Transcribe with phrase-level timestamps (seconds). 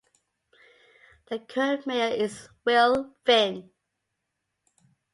[1.27, 3.69] The current Mayor is Will Finn.